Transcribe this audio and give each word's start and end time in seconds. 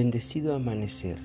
Bendecido 0.00 0.54
amanecer. 0.54 1.18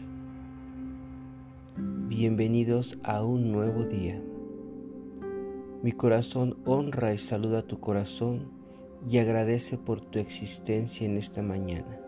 Bienvenidos 1.77 2.97
a 3.03 3.23
un 3.23 3.51
nuevo 3.51 3.83
día. 3.83 4.19
Mi 5.83 5.91
corazón 5.91 6.57
honra 6.65 7.13
y 7.13 7.19
saluda 7.19 7.67
tu 7.67 7.79
corazón 7.79 8.47
y 9.07 9.19
agradece 9.19 9.77
por 9.77 10.01
tu 10.01 10.17
existencia 10.17 11.05
en 11.05 11.17
esta 11.17 11.43
mañana. 11.43 11.99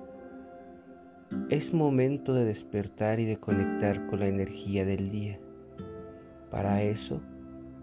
Es 1.51 1.71
momento 1.71 2.33
de 2.33 2.45
despertar 2.45 3.19
y 3.19 3.25
de 3.25 3.37
conectar 3.37 4.07
con 4.07 4.21
la 4.21 4.27
energía 4.27 4.85
del 4.85 5.11
día. 5.11 5.39
Para 6.49 6.81
eso, 6.81 7.21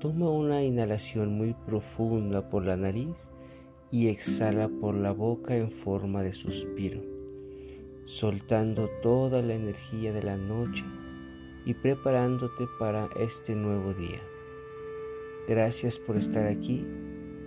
toma 0.00 0.28
una 0.28 0.64
inhalación 0.64 1.38
muy 1.38 1.54
profunda 1.54 2.48
por 2.48 2.66
la 2.66 2.76
nariz 2.76 3.30
y 3.92 4.08
exhala 4.08 4.68
por 4.68 4.96
la 4.96 5.12
boca 5.12 5.54
en 5.54 5.70
forma 5.70 6.24
de 6.24 6.32
suspiro, 6.32 7.21
soltando 8.04 8.88
toda 9.02 9.42
la 9.42 9.54
energía 9.54 10.12
de 10.12 10.22
la 10.22 10.36
noche 10.36 10.84
y 11.64 11.74
preparándote 11.74 12.66
para 12.78 13.08
este 13.18 13.54
nuevo 13.54 13.94
día. 13.94 14.20
Gracias 15.48 15.98
por 15.98 16.16
estar 16.16 16.46
aquí 16.46 16.86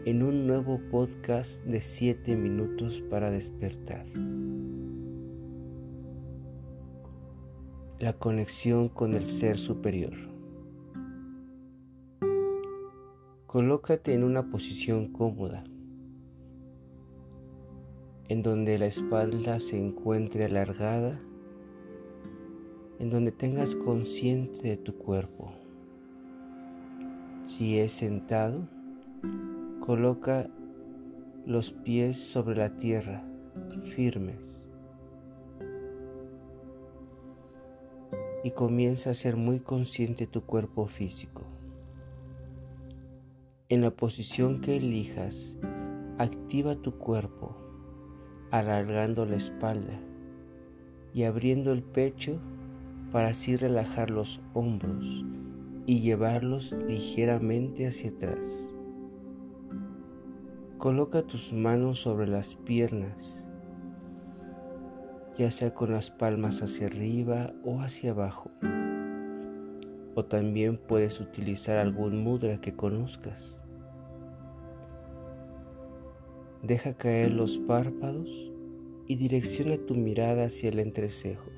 en 0.06 0.22
un 0.22 0.48
nuevo 0.48 0.80
podcast 0.92 1.64
de 1.64 1.82
7 1.82 2.36
minutos 2.36 3.02
para 3.10 3.32
despertar. 3.32 4.06
La 8.00 8.14
conexión 8.14 8.90
con 8.90 9.14
el 9.14 9.26
ser 9.26 9.58
superior. 9.58 10.14
Colócate 13.48 14.14
en 14.14 14.24
una 14.24 14.52
posición 14.52 15.14
cómoda, 15.14 15.64
en 18.30 18.44
donde 18.44 18.78
la 18.78 18.88
espalda 18.88 19.60
se 19.60 19.78
encuentre 19.78 20.46
alargada, 20.46 21.20
en 23.00 23.10
donde 23.10 23.32
tengas 23.32 23.76
consciente 23.76 24.70
de 24.70 24.78
tu 24.78 24.96
cuerpo. 24.96 25.52
Si 27.46 27.78
es 27.78 27.92
sentado, 27.92 28.68
Coloca 29.86 30.50
los 31.46 31.72
pies 31.72 32.18
sobre 32.18 32.56
la 32.56 32.76
tierra, 32.76 33.24
firmes. 33.84 34.66
Y 38.44 38.50
comienza 38.50 39.12
a 39.12 39.14
ser 39.14 39.36
muy 39.36 39.60
consciente 39.60 40.26
tu 40.26 40.42
cuerpo 40.42 40.88
físico. 40.88 41.44
En 43.70 43.82
la 43.82 43.92
posición 43.92 44.60
que 44.60 44.78
elijas, 44.78 45.56
activa 46.18 46.76
tu 46.76 46.98
cuerpo, 46.98 47.56
alargando 48.60 49.26
la 49.26 49.36
espalda 49.36 50.00
y 51.14 51.24
abriendo 51.24 51.72
el 51.72 51.84
pecho 51.84 52.40
para 53.12 53.30
así 53.30 53.56
relajar 53.56 54.10
los 54.10 54.42
hombros 54.54 55.26
y 55.86 56.02
llevarlos 56.02 56.72
ligeramente 56.88 57.88
hacia 57.88 58.12
atrás. 58.12 58.70
Coloca 60.78 61.24
tus 61.24 61.54
manos 61.54 62.00
sobre 62.00 62.28
las 62.28 62.56
piernas, 62.56 63.44
ya 65.38 65.52
sea 65.52 65.74
con 65.74 65.92
las 65.92 66.12
palmas 66.12 66.62
hacia 66.62 66.88
arriba 66.88 67.54
o 67.64 67.82
hacia 67.82 68.12
abajo. 68.12 68.52
O 70.16 70.26
también 70.26 70.78
puedes 70.78 71.20
utilizar 71.20 71.78
algún 71.78 72.24
mudra 72.24 72.62
que 72.62 72.74
conozcas. 72.74 73.65
Deja 76.68 76.96
caer 76.96 77.32
los 77.32 77.60
párpados 77.60 78.52
y 79.06 79.18
direcciona 79.18 79.78
tu 79.78 79.94
mirada 79.94 80.46
hacia 80.46 80.70
el 80.70 80.80
entrecejo. 80.80 81.52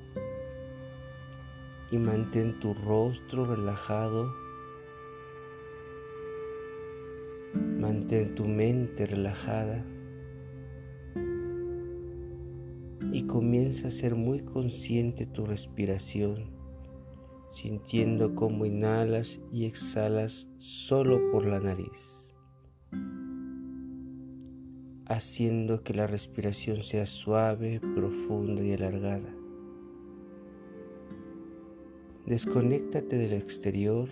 Y 1.90 1.96
mantén 1.96 2.60
tu 2.60 2.74
rostro 2.74 3.46
relajado. 3.46 4.30
Mantén 7.54 8.34
tu 8.34 8.44
mente 8.44 9.06
relajada. 9.06 9.82
Y 13.10 13.22
comienza 13.22 13.88
a 13.88 13.90
ser 13.90 14.14
muy 14.14 14.40
consciente 14.40 15.24
tu 15.24 15.46
respiración, 15.46 16.50
sintiendo 17.48 18.34
cómo 18.34 18.66
inhalas 18.66 19.40
y 19.50 19.64
exhalas 19.64 20.50
solo 20.58 21.30
por 21.32 21.46
la 21.46 21.60
nariz, 21.60 22.34
haciendo 25.08 25.82
que 25.82 25.94
la 25.94 26.06
respiración 26.06 26.82
sea 26.82 27.06
suave, 27.06 27.80
profunda 27.94 28.62
y 28.62 28.74
alargada. 28.74 29.34
Desconéctate 32.26 33.16
del 33.16 33.32
exterior 33.32 34.08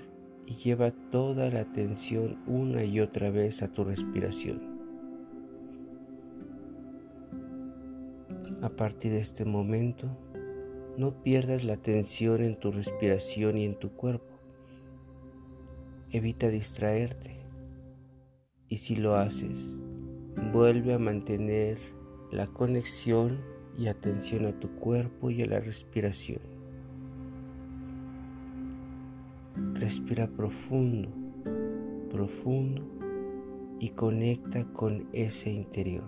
y 0.47 0.55
lleva 0.55 0.93
toda 1.11 1.51
la 1.51 1.61
atención 1.61 2.39
una 2.47 2.83
y 2.83 3.01
otra 3.01 3.31
vez 3.31 3.63
a 3.63 3.71
tu 3.71 3.85
respiración. 3.85 4.75
A 8.63 8.71
partir 8.71 9.13
de 9.13 9.21
este 9.21 9.45
momento, 9.45 10.09
no 10.97 11.23
pierdas 11.23 11.63
la 11.63 11.75
atención 11.75 12.43
en 12.43 12.59
tu 12.59 12.73
respiración 12.73 13.59
y 13.59 13.67
en 13.67 13.79
tu 13.79 13.91
cuerpo. 13.91 14.33
Evita 16.11 16.49
distraerte 16.49 17.37
y 18.69 18.79
si 18.79 18.97
lo 18.97 19.15
haces, 19.15 19.79
vuelve 20.53 20.95
a 20.95 20.99
mantener 20.99 21.79
la 22.31 22.47
conexión 22.47 23.39
y 23.79 23.89
atención 23.89 24.47
a 24.47 24.59
tu 24.59 24.69
cuerpo 24.77 25.31
y 25.31 25.43
a 25.43 25.47
la 25.47 25.61
respiración. 25.61 26.41
Respira 29.75 30.27
profundo, 30.27 31.09
profundo 32.11 32.83
y 33.79 33.91
conecta 33.91 34.65
con 34.73 35.07
ese 35.13 35.51
interior. 35.51 36.05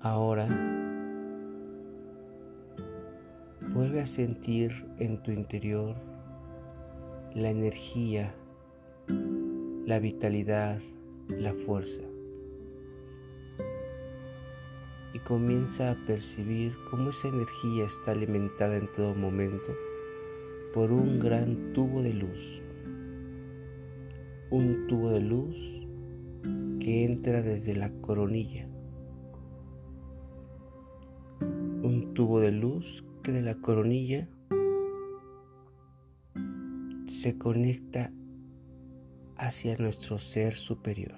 Ahora 0.00 0.46
vuelve 3.74 4.00
a 4.00 4.06
sentir 4.06 4.86
en 4.98 5.22
tu 5.22 5.30
interior 5.30 5.96
la 7.34 7.50
energía, 7.50 8.34
la 9.86 9.98
vitalidad, 9.98 10.80
la 11.28 11.52
fuerza 11.54 12.02
y 15.12 15.18
comienza 15.20 15.90
a 15.90 15.94
percibir 16.06 16.74
cómo 16.90 17.10
esa 17.10 17.28
energía 17.28 17.84
está 17.84 18.12
alimentada 18.12 18.76
en 18.76 18.92
todo 18.92 19.14
momento 19.14 19.72
por 20.74 20.92
un 20.92 21.18
gran 21.18 21.72
tubo 21.72 22.02
de 22.02 22.12
luz. 22.12 22.62
Un 24.50 24.86
tubo 24.86 25.10
de 25.10 25.20
luz 25.20 25.86
que 26.80 27.04
entra 27.04 27.42
desde 27.42 27.74
la 27.74 27.90
coronilla. 28.00 28.68
Un 31.40 32.12
tubo 32.14 32.40
de 32.40 32.52
luz 32.52 33.04
que 33.22 33.32
de 33.32 33.42
la 33.42 33.54
coronilla 33.56 34.28
se 37.20 37.36
conecta 37.36 38.12
hacia 39.36 39.76
nuestro 39.78 40.20
ser 40.20 40.54
superior. 40.54 41.16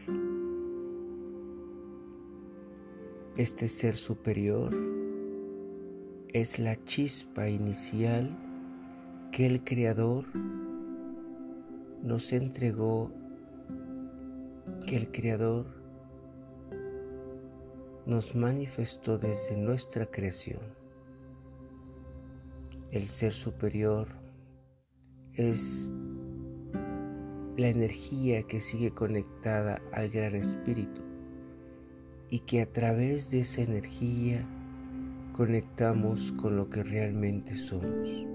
Este 3.37 3.69
ser 3.69 3.97
superior 3.97 4.75
es 6.29 6.59
la 6.59 6.83
chispa 6.85 7.51
inicial 7.51 8.35
que 9.31 9.45
el 9.45 9.63
Creador 9.63 10.25
nos 12.03 12.33
entregó, 12.33 13.13
que 14.87 14.97
el 14.97 15.13
Creador 15.13 15.67
nos 18.07 18.35
manifestó 18.35 19.19
desde 19.19 19.55
nuestra 19.55 20.07
creación. 20.07 20.63
El 22.91 23.07
ser 23.09 23.35
superior 23.35 24.09
es 25.35 25.93
la 27.61 27.69
energía 27.69 28.45
que 28.45 28.63
sigue 28.63 28.93
conectada 28.93 29.83
al 29.93 30.09
Gran 30.09 30.35
Espíritu 30.35 31.03
y 32.31 32.39
que 32.39 32.63
a 32.63 32.73
través 32.73 33.31
de 33.31 33.41
esa 33.41 33.61
energía 33.61 34.47
conectamos 35.35 36.33
con 36.41 36.57
lo 36.57 36.71
que 36.71 36.83
realmente 36.83 37.55
somos. 37.55 38.27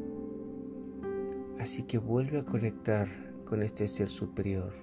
Así 1.59 1.81
que 1.83 1.97
vuelve 1.97 2.41
a 2.41 2.45
conectar 2.45 3.07
con 3.45 3.63
este 3.63 3.87
ser 3.87 4.09
superior, 4.09 4.73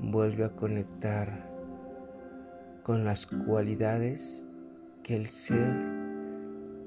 vuelve 0.00 0.44
a 0.46 0.56
conectar 0.56 1.52
con 2.84 3.04
las 3.04 3.26
cualidades 3.26 4.46
que 5.02 5.14
el 5.14 5.26
ser 5.26 5.74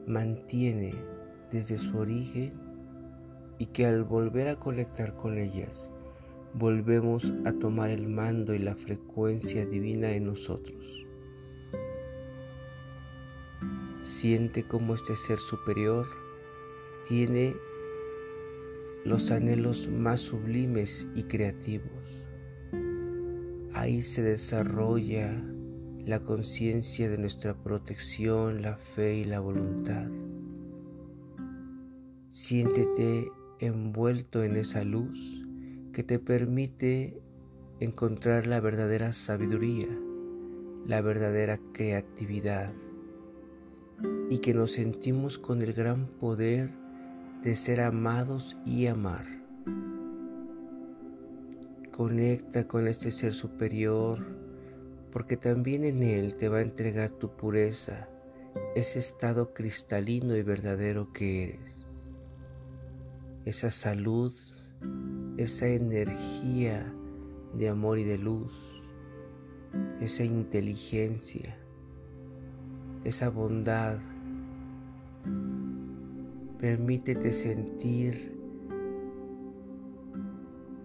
mantiene 0.07 0.95
desde 1.51 1.77
su 1.77 1.95
origen 1.95 2.53
y 3.59 3.67
que 3.67 3.85
al 3.85 4.03
volver 4.03 4.47
a 4.47 4.55
conectar 4.55 5.15
con 5.15 5.37
ellas 5.37 5.91
volvemos 6.53 7.31
a 7.45 7.53
tomar 7.53 7.89
el 7.89 8.07
mando 8.07 8.53
y 8.53 8.59
la 8.59 8.75
frecuencia 8.75 9.65
divina 9.65 10.11
en 10.11 10.25
nosotros. 10.25 11.05
Siente 14.01 14.63
como 14.63 14.95
este 14.95 15.15
ser 15.15 15.39
superior 15.39 16.07
tiene 17.07 17.55
los 19.05 19.31
anhelos 19.31 19.87
más 19.87 20.19
sublimes 20.19 21.07
y 21.15 21.23
creativos. 21.23 21.89
Ahí 23.73 24.01
se 24.01 24.21
desarrolla 24.21 25.41
la 26.05 26.23
conciencia 26.23 27.09
de 27.09 27.17
nuestra 27.17 27.53
protección, 27.53 28.61
la 28.61 28.77
fe 28.77 29.15
y 29.15 29.25
la 29.25 29.39
voluntad. 29.39 30.07
Siéntete 32.29 33.31
envuelto 33.59 34.43
en 34.43 34.57
esa 34.57 34.83
luz 34.83 35.48
que 35.91 36.03
te 36.03 36.19
permite 36.19 37.21
encontrar 37.79 38.47
la 38.47 38.59
verdadera 38.59 39.13
sabiduría, 39.13 39.87
la 40.85 41.01
verdadera 41.01 41.59
creatividad 41.73 42.73
y 44.29 44.39
que 44.39 44.53
nos 44.53 44.73
sentimos 44.73 45.37
con 45.37 45.61
el 45.61 45.73
gran 45.73 46.07
poder 46.07 46.69
de 47.43 47.55
ser 47.55 47.81
amados 47.81 48.57
y 48.65 48.87
amar. 48.87 49.25
Conecta 51.91 52.67
con 52.67 52.87
este 52.87 53.11
ser 53.11 53.33
superior 53.33 54.39
porque 55.11 55.37
también 55.37 55.83
en 55.83 56.03
él 56.03 56.35
te 56.35 56.49
va 56.49 56.59
a 56.59 56.61
entregar 56.61 57.09
tu 57.11 57.35
pureza, 57.35 58.07
ese 58.75 58.99
estado 58.99 59.53
cristalino 59.53 60.35
y 60.35 60.43
verdadero 60.43 61.11
que 61.11 61.43
eres, 61.45 61.87
esa 63.45 63.71
salud, 63.71 64.33
esa 65.37 65.67
energía 65.67 66.93
de 67.53 67.69
amor 67.69 67.97
y 67.99 68.03
de 68.03 68.17
luz, 68.17 68.53
esa 70.01 70.23
inteligencia, 70.23 71.57
esa 73.03 73.29
bondad. 73.29 73.99
Permítete 76.59 77.31
sentir 77.31 78.37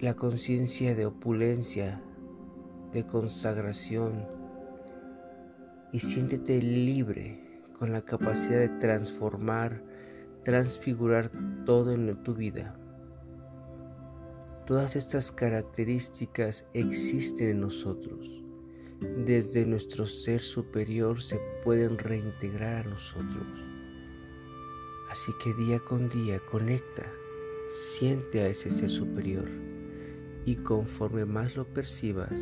la 0.01 0.15
conciencia 0.15 0.95
de 0.95 1.07
opulencia, 1.07 2.01
de 2.93 3.05
consagración 3.07 4.27
y 5.93 6.01
siéntete 6.01 6.61
libre 6.61 7.63
con 7.79 7.93
la 7.93 8.03
capacidad 8.03 8.59
de 8.59 8.69
transformar, 8.69 9.83
transfigurar 10.43 11.31
todo 11.65 11.93
en 11.93 12.23
tu 12.23 12.35
vida. 12.35 12.77
Todas 14.67 14.97
estas 14.97 15.31
características 15.31 16.65
existen 16.73 17.49
en 17.51 17.61
nosotros. 17.61 18.43
Desde 19.27 19.67
nuestro 19.67 20.07
ser 20.07 20.41
superior 20.41 21.21
se 21.21 21.39
pueden 21.63 21.99
reintegrar 21.99 22.87
a 22.87 22.89
nosotros. 22.89 23.47
Así 25.11 25.33
que 25.43 25.53
día 25.53 25.81
con 25.81 26.09
día 26.09 26.41
conecta, 26.51 27.05
siente 27.69 28.41
a 28.41 28.49
ese 28.49 28.71
ser 28.71 28.89
superior 28.89 29.51
y 30.47 30.57
conforme 30.57 31.27
más 31.27 31.57
lo 31.57 31.67
percibas, 31.67 32.33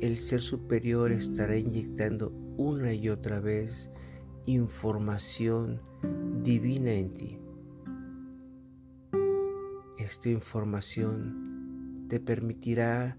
el 0.00 0.18
ser 0.18 0.42
superior 0.42 1.12
estará 1.12 1.56
inyectando 1.56 2.32
una 2.56 2.92
y 2.94 3.08
otra 3.08 3.38
vez 3.38 3.92
información 4.44 5.80
divina 6.42 6.92
en 6.92 7.14
ti. 7.14 7.38
Esta 9.98 10.28
información 10.28 11.43
te 12.14 12.20
permitirá 12.20 13.16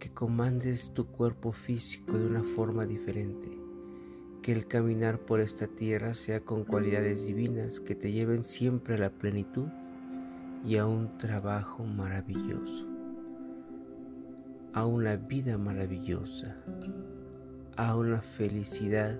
que 0.00 0.10
comandes 0.10 0.92
tu 0.92 1.06
cuerpo 1.06 1.52
físico 1.52 2.18
de 2.18 2.26
una 2.26 2.42
forma 2.42 2.84
diferente, 2.84 3.48
que 4.42 4.50
el 4.50 4.66
caminar 4.66 5.20
por 5.20 5.38
esta 5.38 5.68
tierra 5.68 6.14
sea 6.14 6.40
con 6.40 6.64
cualidades 6.64 7.24
divinas 7.24 7.78
que 7.78 7.94
te 7.94 8.10
lleven 8.10 8.42
siempre 8.42 8.96
a 8.96 8.98
la 8.98 9.10
plenitud 9.10 9.68
y 10.66 10.78
a 10.78 10.84
un 10.84 11.16
trabajo 11.16 11.84
maravilloso, 11.84 12.88
a 14.72 14.84
una 14.84 15.14
vida 15.14 15.56
maravillosa, 15.56 16.56
a 17.76 17.96
una 17.96 18.20
felicidad 18.20 19.16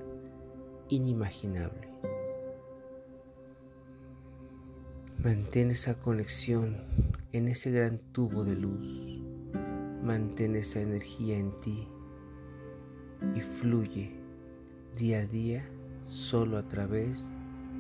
inimaginable. 0.89 1.89
Mantén 5.23 5.71
esa 5.71 5.95
conexión 5.95 6.83
en 7.35 7.49
ese 7.49 7.73
gran 7.73 7.99
tubo 8.13 8.45
de 8.45 8.55
luz. 8.55 9.21
Mantén 10.05 10.55
esa 10.55 10.81
energía 10.81 11.37
en 11.37 11.51
ti 11.63 11.89
y 13.35 13.41
fluye 13.41 14.13
día 14.97 15.19
a 15.19 15.27
día 15.27 15.69
solo 16.03 16.59
a 16.59 16.69
través 16.69 17.19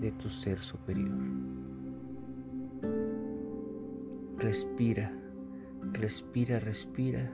de 0.00 0.10
tu 0.10 0.28
ser 0.28 0.58
superior. 0.58 1.16
Respira, 4.38 5.12
respira, 5.92 6.58
respira 6.58 7.30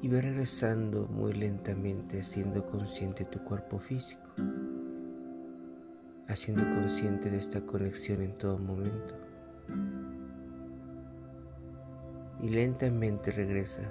y 0.00 0.08
ve 0.08 0.22
regresando 0.22 1.06
muy 1.06 1.34
lentamente 1.34 2.22
siendo 2.22 2.64
consciente 2.64 3.24
de 3.24 3.30
tu 3.30 3.44
cuerpo 3.44 3.78
físico 3.78 4.22
haciendo 6.28 6.62
consciente 6.62 7.30
de 7.30 7.36
esta 7.36 7.60
conexión 7.60 8.20
en 8.22 8.36
todo 8.36 8.58
momento. 8.58 9.25
Y 12.46 12.48
lentamente 12.48 13.32
regresa 13.32 13.90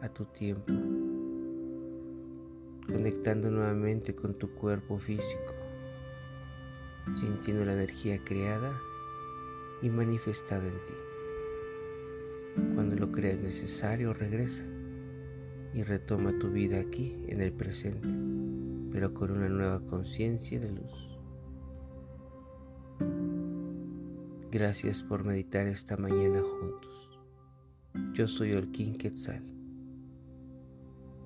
a 0.00 0.08
tu 0.08 0.26
tiempo, 0.26 0.72
conectando 2.86 3.50
nuevamente 3.50 4.14
con 4.14 4.34
tu 4.34 4.54
cuerpo 4.54 4.98
físico, 4.98 5.52
sintiendo 7.18 7.64
la 7.64 7.72
energía 7.72 8.22
creada 8.24 8.72
y 9.82 9.90
manifestada 9.90 10.64
en 10.64 10.74
ti. 10.86 12.62
Cuando 12.76 12.94
lo 12.94 13.10
creas 13.10 13.40
necesario, 13.40 14.14
regresa 14.14 14.62
y 15.74 15.82
retoma 15.82 16.38
tu 16.38 16.52
vida 16.52 16.78
aquí 16.78 17.24
en 17.26 17.40
el 17.40 17.52
presente, 17.52 18.08
pero 18.92 19.12
con 19.12 19.32
una 19.32 19.48
nueva 19.48 19.80
conciencia 19.80 20.60
de 20.60 20.70
luz. 20.70 21.18
Gracias 24.52 25.02
por 25.02 25.24
meditar 25.24 25.66
esta 25.66 25.96
mañana 25.96 26.40
juntos. 26.42 27.07
Yo 28.18 28.26
soy 28.26 28.52
Olquín 28.52 28.96
Quetzal. 28.96 29.44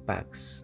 Pax. 0.04 0.62